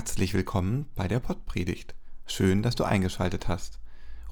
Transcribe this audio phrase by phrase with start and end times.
[0.00, 1.94] Herzlich willkommen bei der Pottpredigt.
[2.24, 3.80] Schön, dass du eingeschaltet hast.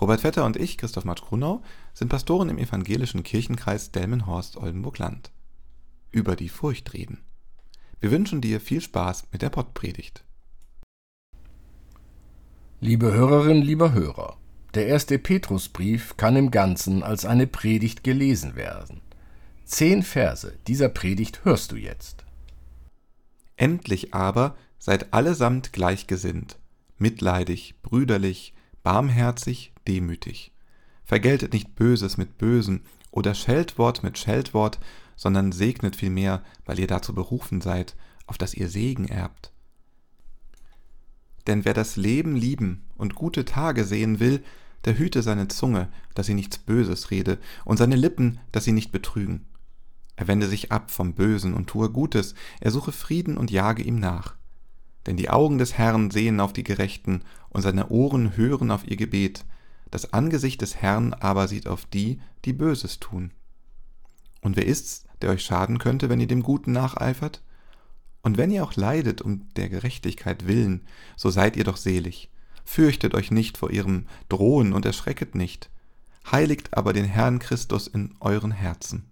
[0.01, 1.63] Robert Vetter und ich, Christoph Matsch Grunau,
[1.93, 5.31] sind Pastoren im evangelischen Kirchenkreis Delmenhorst-Oldenburg-Land.
[6.11, 7.23] Über die Furcht reden.
[8.01, 10.25] Wir wünschen dir viel Spaß mit der Pottpredigt.
[12.81, 14.39] Liebe Hörerinnen, lieber Hörer,
[14.73, 19.03] der erste Petrusbrief kann im Ganzen als eine Predigt gelesen werden.
[19.67, 22.25] Zehn Verse dieser Predigt hörst du jetzt.
[23.57, 26.59] Endlich aber seid allesamt gleichgesinnt,
[26.99, 30.53] mitleidig, brüderlich, barmherzig, demütig.
[31.05, 34.79] Vergeltet nicht Böses mit Bösen oder Scheltwort mit Scheltwort,
[35.17, 39.53] sondern segnet vielmehr, weil ihr dazu berufen seid, auf dass ihr Segen erbt.
[41.47, 44.45] Denn wer das Leben lieben und gute Tage sehen will,
[44.85, 48.93] der hüte seine Zunge, dass sie nichts Böses rede, und seine Lippen, dass sie nicht
[48.93, 49.47] betrügen.
[50.15, 53.99] Er wende sich ab vom Bösen und tue Gutes, er suche Frieden und jage ihm
[53.99, 54.38] nach.
[55.09, 58.99] Denn die Augen des Herrn sehen auf die Gerechten, und seine Ohren hören auf ihr
[58.99, 59.47] Gebet,
[59.91, 63.31] das Angesicht des Herrn aber sieht auf die, die Böses tun.
[64.43, 67.43] Und wer ist's, der euch schaden könnte, wenn ihr dem Guten nacheifert?
[68.21, 70.83] Und wenn ihr auch leidet um der Gerechtigkeit willen,
[71.17, 72.29] so seid ihr doch selig.
[72.67, 75.71] Fürchtet euch nicht vor ihrem Drohen und erschrecket nicht.
[76.31, 79.09] Heiligt aber den Herrn Christus in euren Herzen.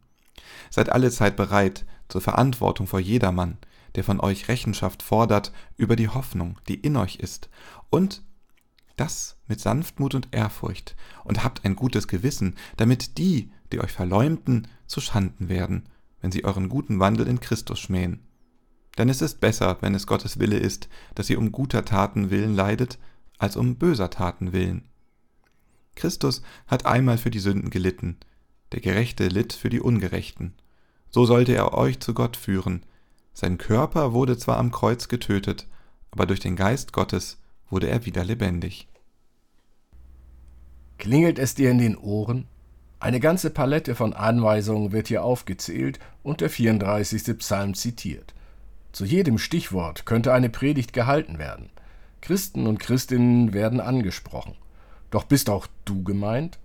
[0.68, 3.56] Seid alle Zeit bereit zur Verantwortung vor jedermann,
[3.96, 7.48] der von euch Rechenschaft fordert über die Hoffnung, die in euch ist,
[7.90, 8.22] und
[8.96, 14.68] das mit Sanftmut und Ehrfurcht, und habt ein gutes Gewissen, damit die, die euch verleumden,
[14.86, 15.88] zu Schanden werden,
[16.20, 18.20] wenn sie euren guten Wandel in Christus schmähen.
[18.98, 22.54] Denn es ist besser, wenn es Gottes Wille ist, dass ihr um guter Taten willen
[22.54, 22.98] leidet,
[23.38, 24.88] als um böser Taten willen.
[25.94, 28.18] Christus hat einmal für die Sünden gelitten,
[28.72, 30.54] der Gerechte litt für die Ungerechten.
[31.10, 32.84] So sollte er euch zu Gott führen,
[33.36, 35.66] sein Körper wurde zwar am Kreuz getötet,
[36.10, 37.38] aber durch den Geist Gottes
[37.68, 38.88] wurde er wieder lebendig.
[40.96, 42.46] Klingelt es dir in den Ohren?
[42.98, 47.36] Eine ganze Palette von Anweisungen wird hier aufgezählt und der 34.
[47.36, 48.34] Psalm zitiert.
[48.92, 51.68] Zu jedem Stichwort könnte eine Predigt gehalten werden.
[52.22, 54.54] Christen und Christinnen werden angesprochen.
[55.10, 56.58] Doch bist auch du gemeint?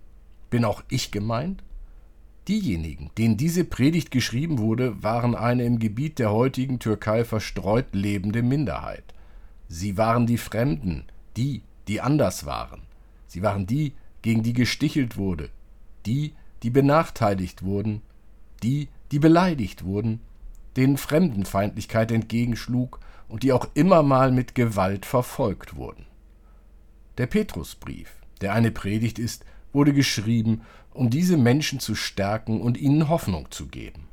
[0.48, 1.62] Bin auch ich gemeint?
[2.48, 8.42] Diejenigen, denen diese Predigt geschrieben wurde, waren eine im Gebiet der heutigen Türkei verstreut lebende
[8.42, 9.04] Minderheit.
[9.68, 11.04] Sie waren die Fremden,
[11.36, 12.82] die, die anders waren.
[13.28, 13.92] Sie waren die,
[14.22, 15.50] gegen die gestichelt wurde,
[16.04, 18.02] die, die benachteiligt wurden,
[18.62, 20.20] die, die beleidigt wurden,
[20.76, 26.06] denen Fremdenfeindlichkeit entgegenschlug und die auch immer mal mit Gewalt verfolgt wurden.
[27.18, 30.62] Der Petrusbrief, der eine Predigt ist, wurde geschrieben,
[30.92, 34.08] um diese Menschen zu stärken und ihnen Hoffnung zu geben.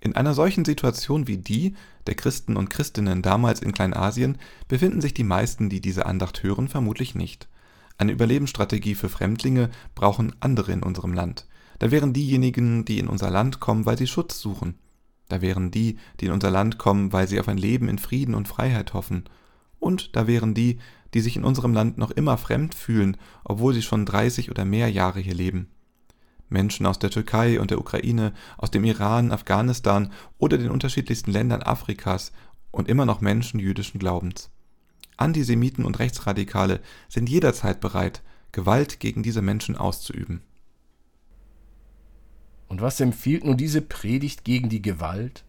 [0.00, 1.74] In einer solchen Situation wie die
[2.06, 4.38] der Christen und Christinnen damals in Kleinasien
[4.68, 7.48] befinden sich die meisten, die diese Andacht hören, vermutlich nicht.
[7.98, 11.46] Eine Überlebensstrategie für Fremdlinge brauchen andere in unserem Land.
[11.78, 14.78] Da wären diejenigen, die in unser Land kommen, weil sie Schutz suchen.
[15.28, 18.34] Da wären die, die in unser Land kommen, weil sie auf ein Leben in Frieden
[18.34, 19.24] und Freiheit hoffen.
[19.78, 20.78] Und da wären die,
[21.16, 24.90] die sich in unserem Land noch immer fremd fühlen, obwohl sie schon 30 oder mehr
[24.90, 25.70] Jahre hier leben.
[26.50, 31.62] Menschen aus der Türkei und der Ukraine, aus dem Iran, Afghanistan oder den unterschiedlichsten Ländern
[31.62, 32.32] Afrikas
[32.70, 34.50] und immer noch Menschen jüdischen Glaubens.
[35.16, 38.22] Antisemiten und Rechtsradikale sind jederzeit bereit,
[38.52, 40.42] Gewalt gegen diese Menschen auszuüben.
[42.68, 45.46] Und was empfiehlt nun diese Predigt gegen die Gewalt?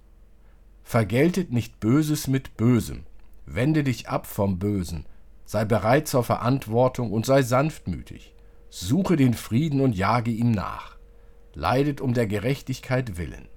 [0.86, 3.04] Vergeltet nicht Böses mit Bösem,
[3.46, 5.06] wende dich ab vom Bösen,
[5.48, 8.36] sei bereit zur Verantwortung und sei sanftmütig.
[8.70, 10.98] Suche den Frieden und jage ihm nach.
[11.54, 13.48] Leidet um der Gerechtigkeit willen.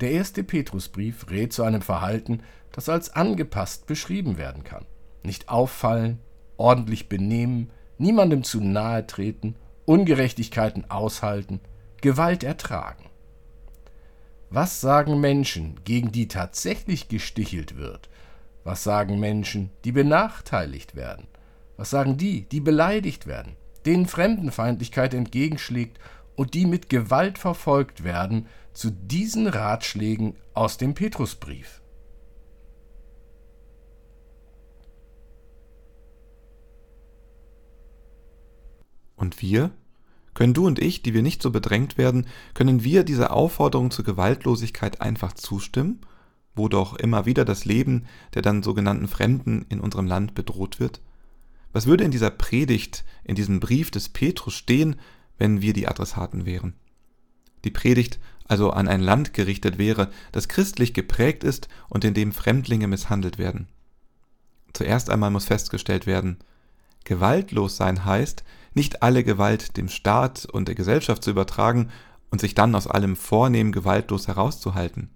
[0.00, 2.40] Der erste Petrusbrief rät zu einem Verhalten,
[2.72, 4.86] das als angepasst beschrieben werden kann.
[5.22, 6.20] Nicht auffallen,
[6.56, 11.60] ordentlich benehmen, niemandem zu nahe treten, Ungerechtigkeiten aushalten,
[12.00, 13.04] Gewalt ertragen.
[14.48, 18.08] Was sagen Menschen, gegen die tatsächlich gestichelt wird,
[18.68, 21.26] was sagen Menschen, die benachteiligt werden?
[21.78, 23.56] Was sagen die, die beleidigt werden,
[23.86, 25.98] denen Fremdenfeindlichkeit entgegenschlägt
[26.36, 31.80] und die mit Gewalt verfolgt werden, zu diesen Ratschlägen aus dem Petrusbrief?
[39.16, 39.70] Und wir?
[40.34, 44.04] Können du und ich, die wir nicht so bedrängt werden, können wir dieser Aufforderung zur
[44.04, 46.02] Gewaltlosigkeit einfach zustimmen
[46.58, 51.00] wo doch immer wieder das Leben der dann sogenannten Fremden in unserem Land bedroht wird?
[51.72, 54.96] Was würde in dieser Predigt, in diesem Brief des Petrus stehen,
[55.38, 56.74] wenn wir die Adressaten wären?
[57.64, 58.18] Die Predigt
[58.48, 63.38] also an ein Land gerichtet wäre, das christlich geprägt ist und in dem Fremdlinge misshandelt
[63.38, 63.68] werden.
[64.72, 66.38] Zuerst einmal muss festgestellt werden,
[67.04, 68.44] gewaltlos sein heißt,
[68.74, 71.90] nicht alle Gewalt dem Staat und der Gesellschaft zu übertragen
[72.30, 75.10] und sich dann aus allem Vornehmen gewaltlos herauszuhalten.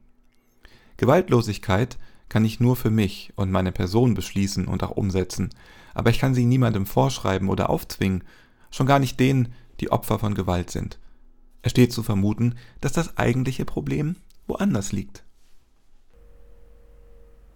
[0.96, 1.98] Gewaltlosigkeit
[2.28, 5.50] kann ich nur für mich und meine Person beschließen und auch umsetzen,
[5.94, 8.24] aber ich kann sie niemandem vorschreiben oder aufzwingen,
[8.70, 10.98] schon gar nicht denen, die Opfer von Gewalt sind.
[11.62, 14.16] Es steht zu vermuten, dass das eigentliche Problem
[14.46, 15.24] woanders liegt.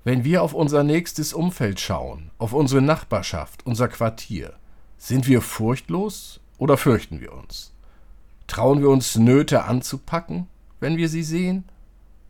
[0.05, 4.55] Wenn wir auf unser nächstes Umfeld schauen, auf unsere Nachbarschaft, unser Quartier,
[4.99, 7.73] sind wir furchtlos oder fürchten wir uns?
[8.47, 10.47] Trauen wir uns Nöte anzupacken,
[10.79, 11.65] wenn wir sie sehen?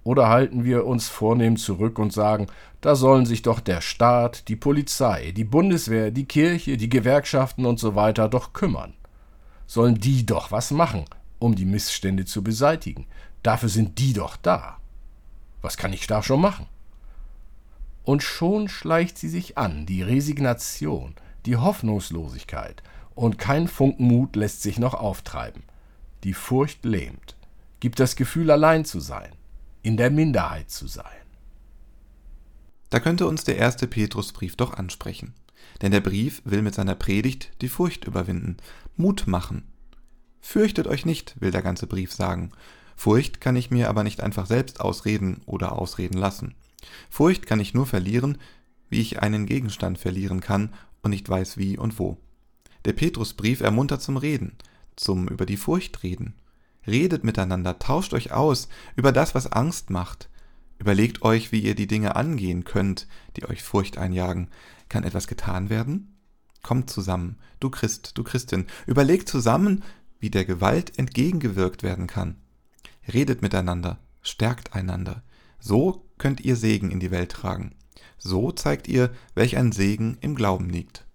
[0.06, 2.46] Oder halten wir uns vornehm zurück und sagen,
[2.80, 7.80] da sollen sich doch der Staat, die Polizei, die Bundeswehr, die Kirche, die Gewerkschaften und
[7.80, 8.94] so weiter doch kümmern?
[9.66, 11.06] Sollen die doch was machen,
[11.40, 13.08] um die Missstände zu beseitigen?
[13.42, 14.76] Dafür sind die doch da.
[15.60, 16.66] Was kann ich da schon machen?
[18.04, 21.16] Und schon schleicht sie sich an, die Resignation,
[21.46, 22.80] die Hoffnungslosigkeit,
[23.16, 25.64] und kein Funken lässt sich noch auftreiben.
[26.22, 27.34] Die Furcht lähmt,
[27.80, 29.32] gibt das Gefühl, allein zu sein,
[29.86, 31.04] in der Minderheit zu sein.
[32.90, 35.32] Da könnte uns der erste Petrusbrief doch ansprechen.
[35.80, 38.56] Denn der Brief will mit seiner Predigt die Furcht überwinden,
[38.96, 39.62] Mut machen.
[40.40, 42.50] Fürchtet euch nicht, will der ganze Brief sagen.
[42.96, 46.56] Furcht kann ich mir aber nicht einfach selbst ausreden oder ausreden lassen.
[47.08, 48.38] Furcht kann ich nur verlieren,
[48.88, 52.16] wie ich einen Gegenstand verlieren kann und nicht weiß wie und wo.
[52.86, 54.56] Der Petrusbrief ermuntert zum Reden,
[54.96, 56.34] zum über die Furcht reden.
[56.86, 60.28] Redet miteinander, tauscht euch aus über das, was Angst macht.
[60.78, 64.48] Überlegt euch, wie ihr die Dinge angehen könnt, die euch Furcht einjagen.
[64.88, 66.16] Kann etwas getan werden?
[66.62, 69.82] Kommt zusammen, du Christ, du Christin, überlegt zusammen,
[70.18, 72.36] wie der Gewalt entgegengewirkt werden kann.
[73.12, 75.22] Redet miteinander, stärkt einander.
[75.58, 77.74] So könnt ihr Segen in die Welt tragen.
[78.18, 81.06] So zeigt ihr, welch ein Segen im Glauben liegt.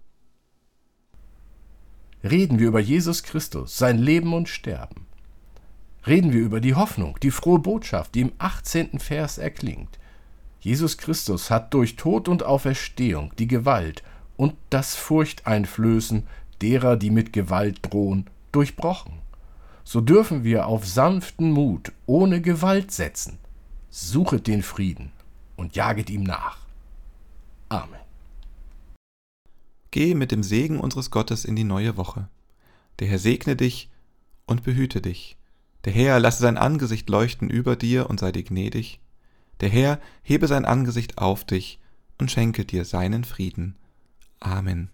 [2.23, 5.07] Reden wir über Jesus Christus, sein Leben und Sterben.
[6.05, 8.99] Reden wir über die Hoffnung, die frohe Botschaft, die im 18.
[8.99, 9.99] Vers erklingt.
[10.59, 14.03] Jesus Christus hat durch Tod und Auferstehung die Gewalt
[14.37, 16.27] und das Furchteinflößen
[16.61, 19.13] derer, die mit Gewalt drohen, durchbrochen.
[19.83, 23.39] So dürfen wir auf sanften Mut ohne Gewalt setzen.
[23.89, 25.11] Suchet den Frieden
[25.55, 26.59] und jaget ihm nach.
[27.69, 27.99] Amen.
[29.91, 32.29] Geh mit dem Segen unseres Gottes in die neue Woche.
[32.99, 33.89] Der Herr segne dich
[34.45, 35.37] und behüte dich.
[35.85, 38.99] Der Herr lasse sein Angesicht leuchten über dir und sei dir gnädig.
[39.61, 41.79] Der Herr hebe sein Angesicht auf dich
[42.19, 43.75] und schenke dir seinen Frieden.
[44.39, 44.91] Amen.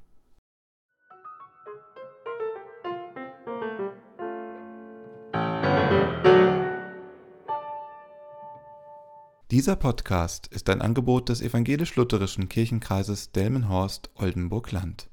[9.51, 15.09] Dieser Podcast ist ein Angebot des evangelisch-lutherischen Kirchenkreises Delmenhorst-Oldenburg-Land.